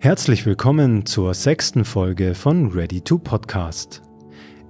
[0.00, 4.00] Herzlich willkommen zur sechsten Folge von Ready to Podcast.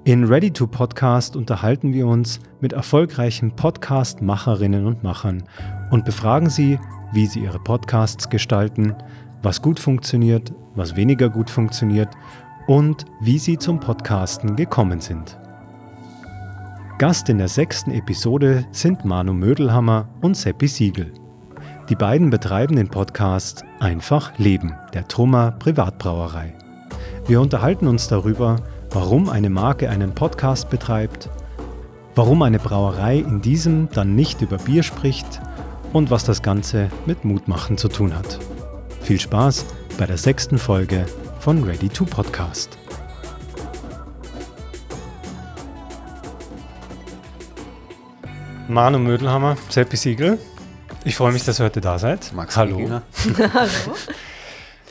[0.05, 5.45] In Ready to Podcast unterhalten wir uns mit erfolgreichen Podcast-Macherinnen und Machern
[5.91, 6.79] und befragen sie,
[7.13, 8.95] wie sie ihre Podcasts gestalten,
[9.43, 12.09] was gut funktioniert, was weniger gut funktioniert
[12.67, 15.37] und wie sie zum Podcasten gekommen sind.
[16.97, 21.13] Gast in der sechsten Episode sind Manu Mödelhammer und Seppi Siegel.
[21.89, 26.53] Die beiden betreiben den Podcast Einfach Leben, der Trummer Privatbrauerei.
[27.27, 28.57] Wir unterhalten uns darüber,
[28.91, 31.31] warum eine Marke einen Podcast betreibt,
[32.15, 35.41] warum eine Brauerei in diesem dann nicht über Bier spricht
[35.95, 38.39] und was das Ganze mit Mutmachen zu tun hat.
[39.01, 39.65] Viel Spaß
[39.97, 41.07] bei der sechsten Folge
[41.41, 42.77] von Ready to Podcast.
[48.69, 50.39] Manu Mödelhammer, Seppi Siegel.
[51.09, 52.35] Ich freue mich, dass ihr heute da seid.
[52.35, 52.79] Max Hallo.
[53.55, 53.71] Hallo.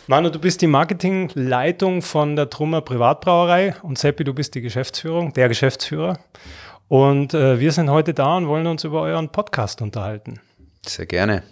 [0.07, 5.31] Manu, du bist die Marketingleitung von der Trummer Privatbrauerei und Seppi, du bist die Geschäftsführung,
[5.33, 6.17] der Geschäftsführer.
[6.87, 10.39] Und äh, wir sind heute da und wollen uns über euren Podcast unterhalten.
[10.87, 11.43] Sehr gerne.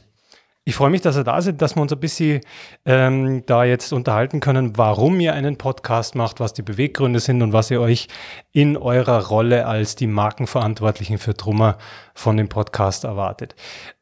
[0.68, 2.42] Ich freue mich, dass ihr da seid, dass wir uns ein bisschen
[2.86, 7.54] ähm, da jetzt unterhalten können, warum ihr einen Podcast macht, was die Beweggründe sind und
[7.54, 8.08] was ihr euch
[8.52, 11.78] in eurer Rolle als die Markenverantwortlichen für Trummer
[12.16, 13.54] von dem Podcast erwartet.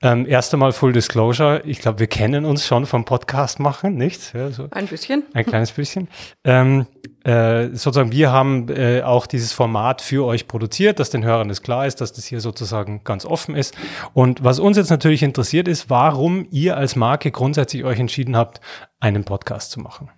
[0.01, 1.63] Ähm, erst einmal Full Disclosure.
[1.65, 4.33] Ich glaube, wir kennen uns schon vom Podcast machen, nicht?
[4.33, 5.23] Ja, so ein bisschen.
[5.33, 6.07] Ein kleines bisschen.
[6.45, 6.85] Ähm,
[7.23, 11.61] äh, sozusagen, wir haben äh, auch dieses Format für euch produziert, dass den Hörern das
[11.61, 13.75] klar ist, dass das hier sozusagen ganz offen ist.
[14.13, 18.61] Und was uns jetzt natürlich interessiert ist, warum ihr als Marke grundsätzlich euch entschieden habt,
[18.99, 20.09] einen Podcast zu machen.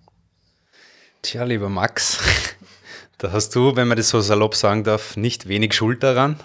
[1.21, 2.19] Tja, lieber Max,
[3.17, 6.35] da hast du, wenn man das so salopp sagen darf, nicht wenig Schuld daran.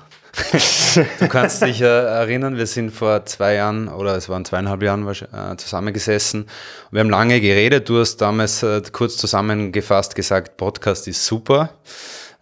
[1.19, 5.07] du kannst dich äh, erinnern, wir sind vor zwei Jahren oder es waren zweieinhalb Jahren
[5.09, 6.47] äh, zusammengesessen.
[6.93, 7.89] Wir haben lange geredet.
[7.89, 11.71] Du hast damals äh, kurz zusammengefasst gesagt, Podcast ist super.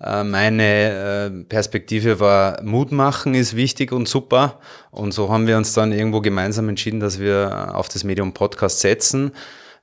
[0.01, 4.61] Äh, meine äh, Perspektive war, Mut machen ist wichtig und super.
[4.91, 8.81] Und so haben wir uns dann irgendwo gemeinsam entschieden, dass wir auf das Medium Podcast
[8.81, 9.33] setzen.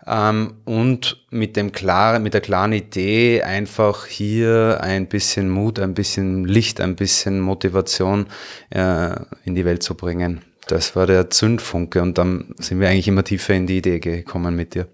[0.07, 5.93] Ähm, und mit, dem klar, mit der klaren Idee, einfach hier ein bisschen Mut, ein
[5.93, 8.27] bisschen Licht, ein bisschen Motivation
[8.69, 10.41] äh, in die Welt zu bringen.
[10.67, 14.55] Das war der Zündfunke und dann sind wir eigentlich immer tiefer in die Idee gekommen
[14.55, 14.87] mit dir.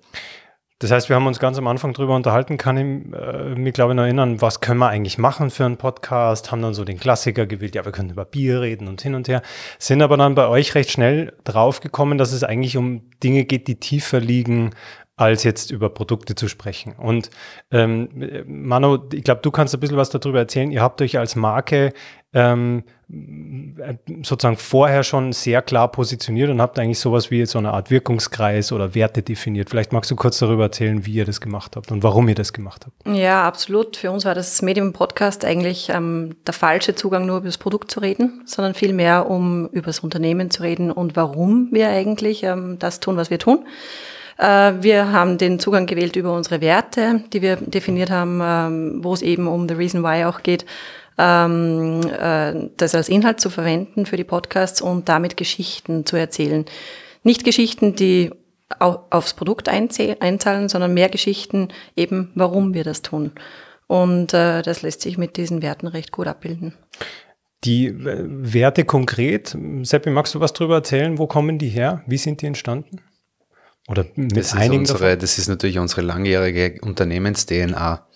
[0.81, 3.91] Das heißt, wir haben uns ganz am Anfang darüber unterhalten, kann ich äh, mich glaube
[3.91, 6.99] ich noch erinnern, was können wir eigentlich machen für einen Podcast, haben dann so den
[6.99, 9.43] Klassiker gewählt, ja, wir können über Bier reden und hin und her,
[9.77, 13.79] sind aber dann bei euch recht schnell draufgekommen, dass es eigentlich um Dinge geht, die
[13.79, 14.71] tiefer liegen
[15.21, 16.93] als jetzt über Produkte zu sprechen.
[16.97, 17.29] Und
[17.71, 18.09] ähm,
[18.47, 20.71] Manu, ich glaube, du kannst ein bisschen was darüber erzählen.
[20.71, 21.93] Ihr habt euch als Marke
[22.33, 22.83] ähm,
[24.23, 28.71] sozusagen vorher schon sehr klar positioniert und habt eigentlich sowas wie so eine Art Wirkungskreis
[28.71, 29.69] oder Werte definiert.
[29.69, 32.53] Vielleicht magst du kurz darüber erzählen, wie ihr das gemacht habt und warum ihr das
[32.53, 33.15] gemacht habt.
[33.17, 33.97] Ja, absolut.
[33.97, 37.91] Für uns war das Medium Podcast eigentlich ähm, der falsche Zugang, nur über das Produkt
[37.91, 42.79] zu reden, sondern vielmehr, um über das Unternehmen zu reden und warum wir eigentlich ähm,
[42.79, 43.65] das tun, was wir tun.
[44.41, 49.13] Äh, wir haben den Zugang gewählt über unsere Werte, die wir definiert haben, ähm, wo
[49.13, 50.65] es eben um The Reason Why auch geht,
[51.19, 56.65] ähm, äh, das als Inhalt zu verwenden für die Podcasts und damit Geschichten zu erzählen.
[57.23, 58.31] Nicht Geschichten, die
[58.79, 63.33] aufs Produkt einzahlen, sondern mehr Geschichten eben, warum wir das tun.
[63.85, 66.73] Und äh, das lässt sich mit diesen Werten recht gut abbilden.
[67.65, 71.17] Die Werte konkret, Seppi, magst du was darüber erzählen?
[71.19, 72.01] Wo kommen die her?
[72.07, 73.01] Wie sind die entstanden?
[73.91, 78.07] Oder mit das einigen ist unsere, Das ist natürlich unsere langjährige Unternehmens-DNA,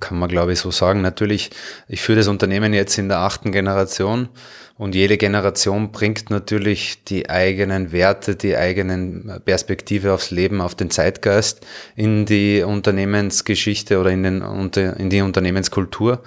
[0.00, 1.02] kann man glaube ich so sagen.
[1.02, 1.50] Natürlich,
[1.86, 4.30] ich führe das Unternehmen jetzt in der achten Generation
[4.78, 10.90] und jede Generation bringt natürlich die eigenen Werte, die eigenen Perspektive aufs Leben, auf den
[10.90, 14.42] Zeitgeist in die Unternehmensgeschichte oder in, den,
[14.96, 16.22] in die Unternehmenskultur.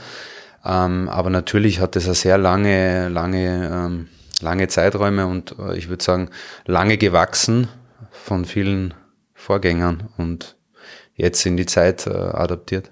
[0.64, 4.08] Ähm, aber natürlich hat es eine sehr lange, lange, ähm,
[4.42, 6.30] lange Zeiträume und äh, ich würde sagen,
[6.66, 7.68] lange gewachsen
[8.26, 8.96] von vielen
[9.36, 10.56] Vorgängern und
[11.14, 12.92] jetzt in die Zeit äh, adaptiert.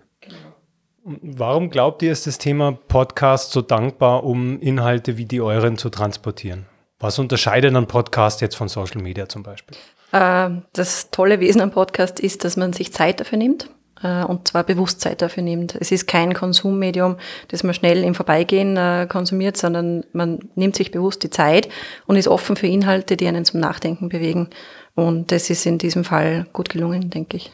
[1.03, 5.89] Warum glaubt ihr, ist das Thema Podcast so dankbar, um Inhalte wie die euren zu
[5.89, 6.68] transportieren?
[7.00, 9.75] Was unterscheidet ein Podcast jetzt von Social Media zum Beispiel?
[10.12, 13.69] Äh, das tolle Wesen am Podcast ist, dass man sich Zeit dafür nimmt
[14.03, 15.75] äh, und zwar Bewusstsein dafür nimmt.
[15.80, 20.91] Es ist kein Konsummedium, das man schnell im Vorbeigehen äh, konsumiert, sondern man nimmt sich
[20.91, 21.69] bewusst die Zeit
[22.06, 24.50] und ist offen für Inhalte, die einen zum Nachdenken bewegen.
[24.95, 27.51] Und das ist in diesem Fall gut gelungen, denke ich.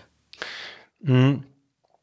[1.02, 1.44] Mhm.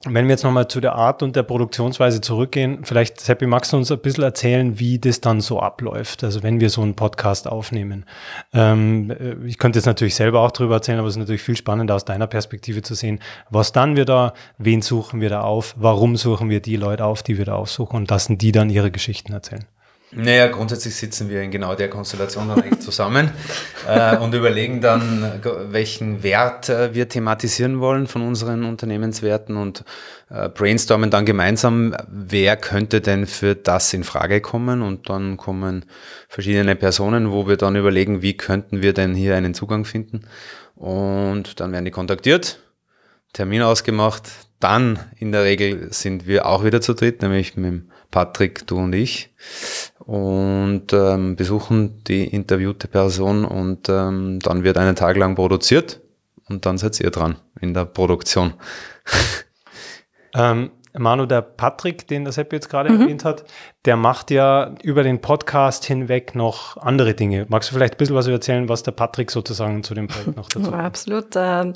[0.06, 3.77] wenn wir jetzt nochmal zu der Art und der Produktionsweise zurückgehen, vielleicht, Seppi, magst du
[3.77, 7.47] uns ein bisschen erzählen, wie das dann so abläuft, also wenn wir so einen Podcast
[7.49, 8.06] aufnehmen.
[8.55, 11.56] Ähm, äh, ich könnte jetzt natürlich selber auch darüber erzählen, aber es ist natürlich viel
[11.56, 13.19] spannender aus deiner Perspektive zu sehen,
[13.50, 17.23] was dann wir da, wen suchen wir da auf, warum suchen wir die Leute auf,
[17.23, 19.67] die wir da aufsuchen und lassen die dann ihre Geschichten erzählen.
[20.12, 23.31] Naja, grundsätzlich sitzen wir in genau der Konstellation dann eigentlich zusammen
[23.88, 29.85] äh, und überlegen dann, welchen Wert äh, wir thematisieren wollen von unseren Unternehmenswerten und
[30.31, 34.81] äh, brainstormen dann gemeinsam, wer könnte denn für das in Frage kommen?
[34.82, 35.85] Und dann kommen
[36.29, 40.23] verschiedene Personen, wo wir dann überlegen, wie könnten wir denn hier einen Zugang finden?
[40.76, 42.61] Und dann werden die kontaktiert,
[43.32, 48.67] Termin ausgemacht, dann in der Regel sind wir auch wieder zu dritt, nämlich mit Patrick,
[48.67, 49.31] du und ich
[49.99, 56.00] und ähm, besuchen die interviewte Person und ähm, dann wird einen Tag lang produziert
[56.49, 58.55] und dann seid ihr dran in der Produktion.
[60.35, 63.02] ähm, Manu, der Patrick, den der Sepp jetzt gerade mhm.
[63.02, 63.44] erwähnt hat,
[63.84, 67.46] der macht ja über den Podcast hinweg noch andere Dinge.
[67.48, 70.48] Magst du vielleicht ein bisschen was erzählen, was der Patrick sozusagen zu dem Projekt noch
[70.48, 70.84] dazu sagt?
[70.84, 71.26] Absolut.
[71.37, 71.75] Ähm,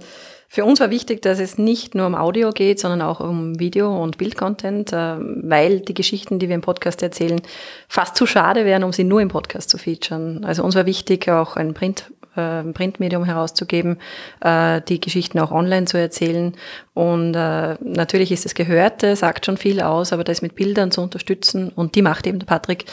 [0.52, 4.02] für uns war wichtig, dass es nicht nur um Audio geht, sondern auch um Video-
[4.02, 7.40] und Bildcontent, äh, weil die Geschichten, die wir im Podcast erzählen,
[7.86, 10.44] fast zu schade wären, um sie nur im Podcast zu featuren.
[10.44, 13.98] Also uns war wichtig, auch ein Print äh, Printmedium herauszugeben,
[14.40, 16.54] äh, die Geschichten auch online zu erzählen.
[16.94, 21.70] Und natürlich ist das Gehörte, sagt schon viel aus, aber das mit Bildern zu unterstützen
[21.74, 22.84] und die macht eben der Patrick,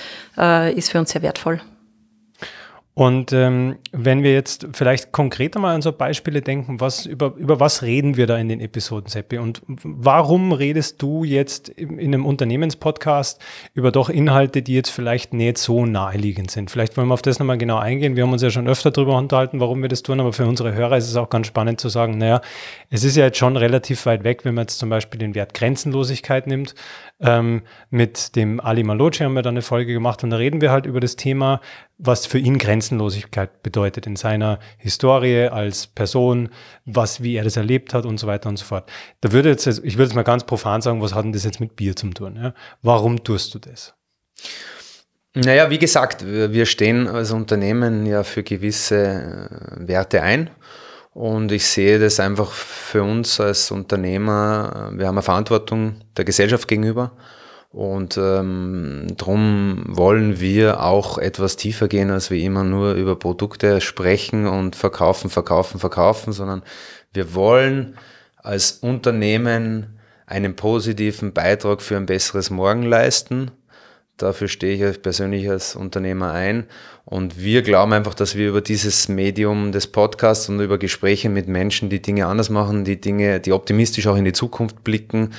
[0.75, 1.59] ist für uns sehr wertvoll.
[2.97, 7.59] Und ähm, wenn wir jetzt vielleicht konkreter mal an so Beispiele denken, was über, über
[7.59, 9.37] was reden wir da in den Episoden, Seppi?
[9.37, 13.39] Und warum redest du jetzt in, in einem Unternehmenspodcast
[13.75, 16.71] über doch Inhalte, die jetzt vielleicht nicht so naheliegend sind?
[16.71, 18.15] Vielleicht wollen wir auf das nochmal genau eingehen.
[18.15, 20.73] Wir haben uns ja schon öfter darüber unterhalten, warum wir das tun, aber für unsere
[20.73, 22.41] Hörer ist es auch ganz spannend zu sagen, naja,
[22.89, 25.53] es ist ja jetzt schon relativ weit weg, wenn man jetzt zum Beispiel den Wert
[25.53, 26.73] Grenzenlosigkeit nimmt.
[27.19, 27.61] Ähm,
[27.91, 30.87] mit dem Ali Malocci haben wir dann eine Folge gemacht und da reden wir halt
[30.87, 31.61] über das Thema,
[31.97, 32.57] was für ihn
[32.87, 36.49] Grenzenlosigkeit bedeutet in seiner Historie als Person,
[36.85, 38.89] was, wie er das erlebt hat und so weiter und so fort.
[39.21, 41.59] Da würde jetzt, ich würde jetzt mal ganz profan sagen, was hat denn das jetzt
[41.59, 42.37] mit Bier zu tun?
[42.41, 42.53] Ja?
[42.81, 43.93] Warum tust du das?
[45.35, 50.49] Naja, wie gesagt, wir stehen als Unternehmen ja für gewisse äh, Werte ein.
[51.13, 56.67] Und ich sehe das einfach für uns als Unternehmer, wir haben eine Verantwortung der Gesellschaft
[56.67, 57.11] gegenüber.
[57.69, 63.81] Und ähm, darum wollen wir auch etwas tiefer gehen, als wir immer nur über Produkte
[63.81, 66.63] sprechen und verkaufen, verkaufen, verkaufen, sondern
[67.13, 67.97] wir wollen
[68.37, 73.51] als Unternehmen einen positiven Beitrag für ein besseres Morgen leisten
[74.17, 76.65] Dafür stehe ich persönlich als Unternehmer ein.
[77.05, 81.47] Und wir glauben einfach, dass wir über dieses Medium des Podcasts und über Gespräche mit
[81.47, 85.33] Menschen, die Dinge anders machen, die Dinge, die optimistisch auch in die Zukunft blicken,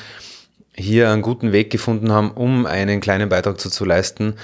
[0.79, 4.35] hier einen guten Weg gefunden haben, um einen kleinen Beitrag dazu zu leisten,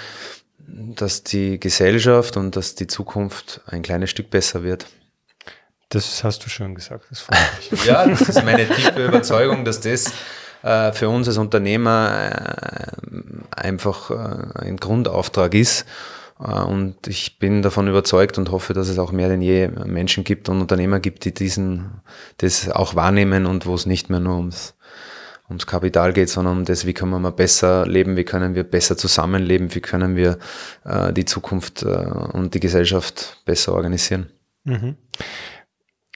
[0.66, 4.86] dass die Gesellschaft und dass die Zukunft ein kleines Stück besser wird.
[5.88, 7.04] Das hast du schon gesagt.
[7.10, 7.26] Das
[7.86, 10.12] ja, das ist meine tiefe Überzeugung, dass das
[10.62, 15.86] äh, für uns als Unternehmer äh, einfach äh, ein Grundauftrag ist.
[16.36, 20.48] Und ich bin davon überzeugt und hoffe, dass es auch mehr denn je Menschen gibt
[20.48, 22.02] und Unternehmer gibt, die diesen,
[22.38, 24.73] das auch wahrnehmen und wo es nicht mehr nur ums,
[25.48, 28.96] ums Kapital geht, sondern um das, wie können wir besser leben, wie können wir besser
[28.96, 30.38] zusammenleben, wie können wir
[30.84, 34.30] äh, die Zukunft äh, und die Gesellschaft besser organisieren.
[34.64, 34.96] Mhm.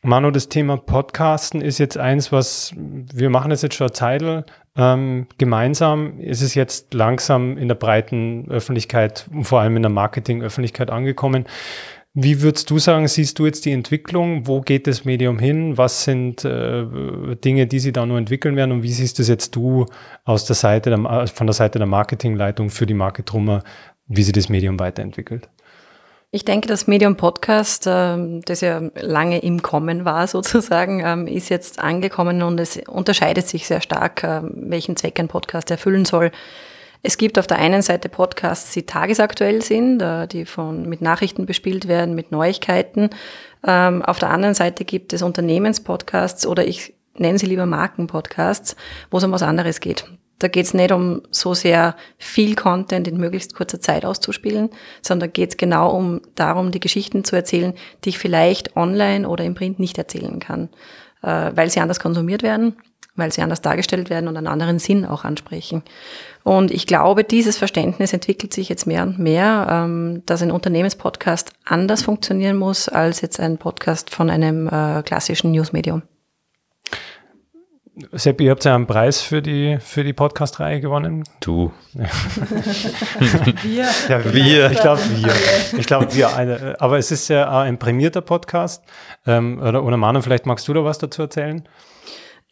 [0.02, 4.44] Manu, das Thema Podcasten ist jetzt eins, was wir machen das jetzt schon eine Zeit
[4.76, 6.20] ähm, gemeinsam.
[6.20, 11.46] Ist es jetzt langsam in der breiten Öffentlichkeit, vor allem in der Marketingöffentlichkeit angekommen.
[12.20, 14.48] Wie würdest du sagen, siehst du jetzt die Entwicklung?
[14.48, 15.78] Wo geht das Medium hin?
[15.78, 16.84] Was sind äh,
[17.36, 18.72] Dinge, die sie da nur entwickeln werden?
[18.72, 19.86] Und wie siehst du es jetzt du
[20.24, 23.62] aus der Seite der, von der Seite der Marketingleitung für die Marke Trummer,
[24.08, 25.48] wie sie das Medium weiterentwickelt?
[26.32, 31.50] Ich denke, das Medium Podcast, ähm, das ja lange im Kommen war sozusagen, ähm, ist
[31.50, 36.32] jetzt angekommen und es unterscheidet sich sehr stark, ähm, welchen Zweck ein Podcast erfüllen soll.
[37.02, 40.02] Es gibt auf der einen Seite Podcasts, die tagesaktuell sind,
[40.32, 43.10] die von, mit Nachrichten bespielt werden, mit Neuigkeiten.
[43.62, 48.76] Auf der anderen Seite gibt es Unternehmenspodcasts oder ich nenne sie lieber Markenpodcasts,
[49.10, 50.06] wo es um was anderes geht.
[50.38, 54.70] Da geht es nicht um so sehr viel Content in möglichst kurzer Zeit auszuspielen,
[55.02, 57.74] sondern geht es genau um darum, die Geschichten zu erzählen,
[58.04, 60.68] die ich vielleicht online oder im Print nicht erzählen kann,
[61.22, 62.76] äh, weil sie anders konsumiert werden,
[63.18, 65.82] weil sie anders dargestellt werden und einen anderen Sinn auch ansprechen.
[66.44, 71.52] Und ich glaube, dieses Verständnis entwickelt sich jetzt mehr und mehr, ähm, dass ein Unternehmenspodcast
[71.64, 76.02] anders funktionieren muss als jetzt ein Podcast von einem äh, klassischen Newsmedium.
[78.12, 81.24] Seppi, ihr habt ja einen Preis für die, für die Podcast-Reihe gewonnen.
[81.40, 81.72] Du.
[83.62, 83.88] Wir.
[84.08, 84.70] Ja, Wir.
[84.70, 85.32] Ich glaube, wir.
[85.76, 86.36] Ich glaube, wir.
[86.36, 88.84] Eine, aber es ist ja ein prämierter Podcast.
[89.26, 91.68] Ähm, oder, oder Manu, vielleicht magst du da was dazu erzählen?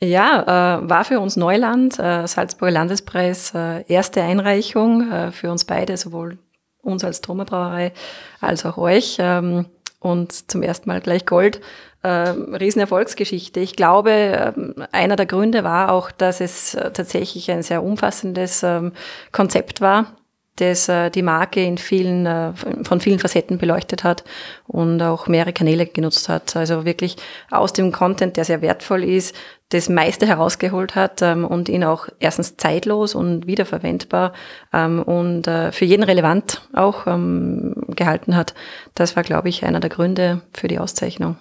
[0.03, 5.65] Ja, äh, war für uns Neuland, äh, Salzburger Landespreis, äh, erste Einreichung äh, für uns
[5.65, 6.39] beide, sowohl
[6.83, 7.93] uns als Trommelbrauerei
[8.41, 9.17] als auch euch.
[9.19, 9.67] Ähm,
[10.01, 11.61] und zum ersten Mal gleich Gold.
[12.05, 13.59] Ähm, Riesenerfolgsgeschichte.
[13.61, 18.63] Ich glaube, ähm, einer der Gründe war auch, dass es äh, tatsächlich ein sehr umfassendes
[18.63, 18.93] ähm,
[19.33, 20.15] Konzept war,
[20.57, 24.25] das äh, die Marke in vielen, äh, von vielen Facetten beleuchtet hat
[24.67, 26.57] und auch mehrere Kanäle genutzt hat.
[26.57, 27.17] Also wirklich
[27.51, 29.35] aus dem Content, der sehr wertvoll ist,
[29.71, 34.33] das meiste herausgeholt hat ähm, und ihn auch erstens zeitlos und wiederverwendbar
[34.73, 38.55] ähm, und äh, für jeden relevant auch ähm, gehalten hat.
[38.95, 41.37] Das war, glaube ich, einer der Gründe für die Auszeichnung.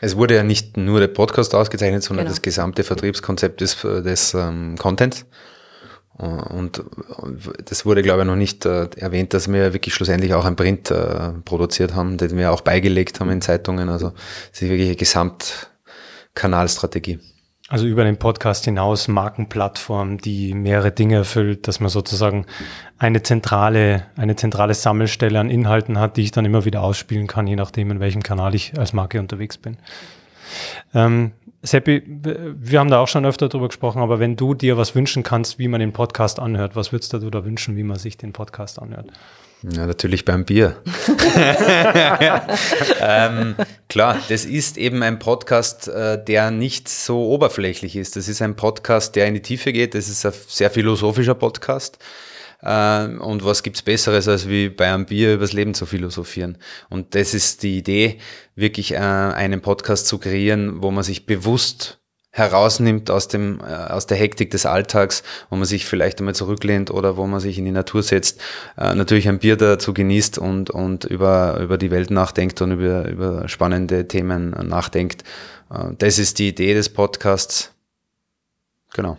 [0.00, 2.32] Es wurde ja nicht nur der Podcast ausgezeichnet, sondern Genau.
[2.34, 5.26] das gesamte Vertriebskonzept des, des ähm, Contents.
[6.18, 6.82] Und
[7.64, 10.90] das wurde, glaube ich, noch nicht äh, erwähnt, dass wir wirklich schlussendlich auch ein Print
[10.90, 13.88] äh, produziert haben, den wir auch beigelegt haben in Zeitungen.
[13.88, 14.10] Also
[14.52, 17.20] es ist wirklich eine Gesamtkanalstrategie.
[17.70, 22.46] Also über den Podcast hinaus Markenplattform, die mehrere Dinge erfüllt, dass man sozusagen
[22.96, 27.46] eine zentrale, eine zentrale Sammelstelle an Inhalten hat, die ich dann immer wieder ausspielen kann,
[27.46, 29.76] je nachdem, in welchem Kanal ich als Marke unterwegs bin.
[30.94, 34.94] Ähm, Seppi, wir haben da auch schon öfter drüber gesprochen, aber wenn du dir was
[34.94, 38.16] wünschen kannst, wie man den Podcast anhört, was würdest du da wünschen, wie man sich
[38.16, 39.08] den Podcast anhört?
[39.62, 40.76] Ja, natürlich beim Bier.
[43.00, 43.56] ähm,
[43.88, 48.14] klar, das ist eben ein Podcast, äh, der nicht so oberflächlich ist.
[48.14, 49.96] Das ist ein Podcast, der in die Tiefe geht.
[49.96, 51.98] Das ist ein sehr philosophischer Podcast.
[52.62, 56.58] Ähm, und was gibt's Besseres, als wie bei einem Bier übers Leben zu philosophieren?
[56.88, 58.18] Und das ist die Idee,
[58.56, 61.98] wirklich äh, einen Podcast zu kreieren, wo man sich bewusst
[62.30, 66.90] herausnimmt aus dem äh, aus der Hektik des Alltags, wo man sich vielleicht einmal zurücklehnt
[66.90, 68.40] oder wo man sich in die Natur setzt,
[68.76, 73.08] äh, natürlich ein Bier dazu genießt und und über über die Welt nachdenkt und über
[73.08, 75.24] über spannende Themen nachdenkt.
[75.98, 77.72] Das ist die Idee des Podcasts.
[78.94, 79.18] Genau.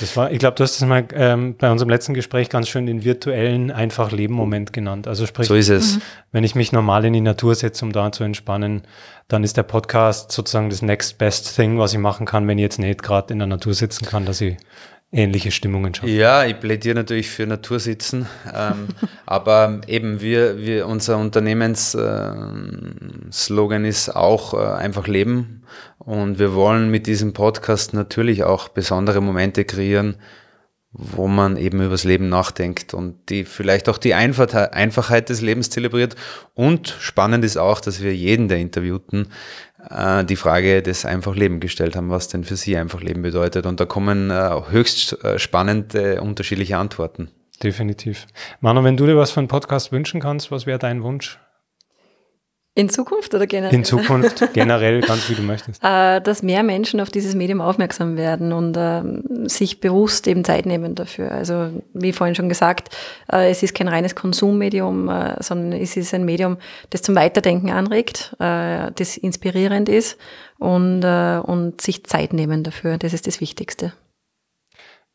[0.00, 2.86] Das war, ich glaube, du hast es mal ähm, bei unserem letzten Gespräch ganz schön
[2.86, 5.08] den virtuellen einfach Leben-Moment genannt.
[5.08, 5.98] Also sprich, So ist es.
[6.30, 8.82] wenn ich mich normal in die Natur setze, um da zu entspannen,
[9.28, 12.62] dann ist der Podcast sozusagen das next best thing, was ich machen kann, wenn ich
[12.62, 14.56] jetzt nicht gerade in der Natur sitzen kann, dass ich
[15.12, 16.10] ähnliche Stimmungen schaffe.
[16.10, 18.88] Ja, ich plädiere natürlich für Natursitzen, ähm,
[19.26, 25.62] aber eben wir, wir unser Unternehmensslogan äh, Slogan ist auch äh, einfach leben
[25.98, 30.16] und wir wollen mit diesem Podcast natürlich auch besondere Momente kreieren,
[30.92, 35.70] wo man eben übers Leben nachdenkt und die vielleicht auch die Einfachheit, Einfachheit des Lebens
[35.70, 36.16] zelebriert.
[36.54, 39.28] Und spannend ist auch, dass wir jeden der Interviewten
[39.88, 43.66] äh, die Frage des einfach Leben gestellt haben, was denn für sie einfach Leben bedeutet.
[43.66, 47.30] Und da kommen äh, höchst äh, spannende, unterschiedliche Antworten.
[47.62, 48.26] Definitiv.
[48.60, 51.38] Manu, wenn du dir was von Podcast wünschen kannst, was wäre dein Wunsch?
[52.76, 53.74] In Zukunft oder generell?
[53.74, 55.82] In Zukunft, generell, ganz wie du möchtest.
[55.82, 60.66] Äh, dass mehr Menschen auf dieses Medium aufmerksam werden und ähm, sich bewusst eben Zeit
[60.66, 61.32] nehmen dafür.
[61.32, 62.96] Also wie vorhin schon gesagt,
[63.30, 66.58] äh, es ist kein reines Konsummedium, äh, sondern es ist ein Medium,
[66.90, 70.16] das zum Weiterdenken anregt, äh, das inspirierend ist
[70.58, 72.98] und, äh, und sich Zeit nehmen dafür.
[72.98, 73.92] Das ist das Wichtigste.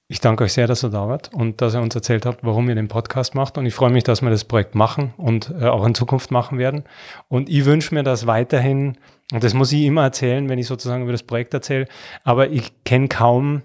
[0.07, 2.69] Ich danke euch sehr, dass ihr da wart und dass ihr uns erzählt habt, warum
[2.69, 3.57] ihr den Podcast macht.
[3.57, 6.59] Und ich freue mich, dass wir das Projekt machen und äh, auch in Zukunft machen
[6.59, 6.83] werden.
[7.27, 8.97] Und ich wünsche mir, dass weiterhin,
[9.33, 11.87] und das muss ich immer erzählen, wenn ich sozusagen über das Projekt erzähle,
[12.23, 13.63] aber ich kenne kaum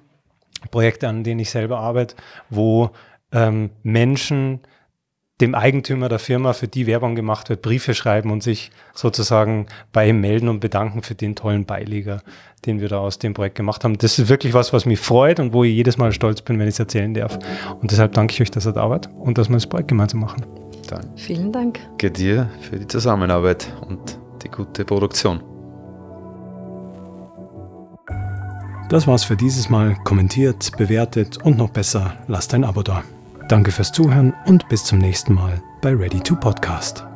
[0.70, 2.14] Projekte, an denen ich selber arbeite,
[2.48, 2.90] wo
[3.32, 4.60] ähm, Menschen
[5.40, 10.08] dem Eigentümer der Firma, für die Werbung gemacht wird, Briefe schreiben und sich sozusagen bei
[10.08, 12.22] ihm melden und bedanken für den tollen Beileger,
[12.66, 13.96] den wir da aus dem Projekt gemacht haben.
[13.98, 16.66] Das ist wirklich was, was mich freut und wo ich jedes Mal stolz bin, wenn
[16.66, 17.38] ich es erzählen darf.
[17.80, 20.20] Und deshalb danke ich euch, dass ihr da wart und dass wir das Projekt gemeinsam
[20.20, 20.44] machen.
[21.16, 21.78] Vielen Dank.
[21.90, 25.40] Danke dir für die Zusammenarbeit und die gute Produktion.
[28.88, 29.94] Das war's für dieses Mal.
[30.02, 33.04] Kommentiert, bewertet und noch besser, lasst ein Abo da.
[33.50, 37.09] Danke fürs Zuhören und bis zum nächsten Mal bei Ready to Podcast.